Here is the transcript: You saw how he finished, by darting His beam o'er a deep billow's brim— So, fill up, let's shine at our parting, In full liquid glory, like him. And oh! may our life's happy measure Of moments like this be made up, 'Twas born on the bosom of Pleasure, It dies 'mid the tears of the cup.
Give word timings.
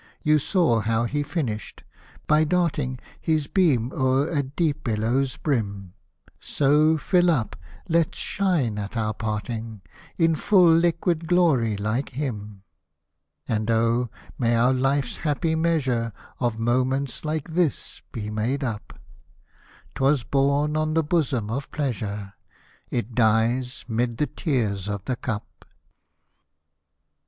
You 0.23 0.39
saw 0.39 0.79
how 0.79 1.03
he 1.05 1.21
finished, 1.21 1.83
by 2.25 2.43
darting 2.43 2.97
His 3.21 3.45
beam 3.45 3.91
o'er 3.93 4.27
a 4.31 4.41
deep 4.41 4.83
billow's 4.83 5.37
brim— 5.37 5.93
So, 6.39 6.97
fill 6.97 7.29
up, 7.29 7.55
let's 7.87 8.17
shine 8.17 8.79
at 8.79 8.97
our 8.97 9.13
parting, 9.13 9.81
In 10.17 10.33
full 10.33 10.65
liquid 10.73 11.27
glory, 11.27 11.77
like 11.77 12.09
him. 12.09 12.63
And 13.47 13.69
oh! 13.69 14.09
may 14.39 14.55
our 14.55 14.73
life's 14.73 15.17
happy 15.17 15.53
measure 15.53 16.13
Of 16.39 16.57
moments 16.57 17.23
like 17.23 17.49
this 17.49 18.01
be 18.11 18.31
made 18.31 18.63
up, 18.63 18.99
'Twas 19.93 20.23
born 20.23 20.75
on 20.75 20.95
the 20.95 21.03
bosom 21.03 21.51
of 21.51 21.69
Pleasure, 21.69 22.33
It 22.89 23.13
dies 23.13 23.85
'mid 23.87 24.17
the 24.17 24.25
tears 24.25 24.87
of 24.87 25.05
the 25.05 25.15
cup. 25.15 25.63